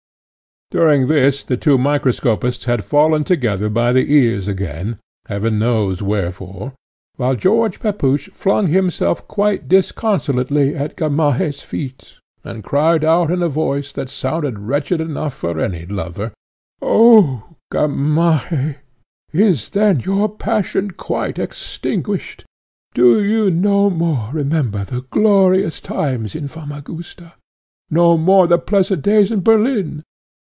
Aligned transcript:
During 0.73 1.07
this 1.07 1.43
the 1.43 1.57
two 1.57 1.77
microscopists 1.77 2.63
had 2.63 2.85
fallen 2.85 3.25
together 3.25 3.67
by 3.69 3.91
the 3.91 4.09
ears 4.15 4.47
again, 4.47 4.99
heaven 5.27 5.59
knows 5.59 6.01
wherefore; 6.01 6.71
while 7.17 7.35
George 7.35 7.81
Pepusch 7.81 8.29
flung 8.31 8.67
himself 8.67 9.27
quite 9.27 9.67
disconsolately 9.67 10.73
at 10.73 10.95
Gamaheh's 10.95 11.61
feet, 11.61 12.19
and 12.45 12.63
cried 12.63 13.03
out 13.03 13.29
in 13.29 13.43
a 13.43 13.49
voice 13.49 13.91
that 13.91 14.07
sounded 14.07 14.59
wretched 14.59 15.01
enough 15.01 15.33
for 15.33 15.59
any 15.59 15.85
lover, 15.85 16.31
"Oh, 16.81 17.49
Gamaheh! 17.69 18.77
is 19.33 19.71
then 19.71 19.99
your 19.99 20.29
passion 20.29 20.91
quite 20.91 21.37
extinguished? 21.37 22.45
Do 22.93 23.21
you 23.21 23.51
no 23.51 23.89
more 23.89 24.29
remember 24.31 24.85
the 24.85 25.01
glorious 25.01 25.81
times 25.81 26.33
in 26.33 26.47
Famagusta? 26.47 27.33
no 27.89 28.17
more 28.17 28.47
the 28.47 28.57
pleasant 28.57 29.01
days 29.01 29.33
in 29.33 29.41
Berlin? 29.41 30.03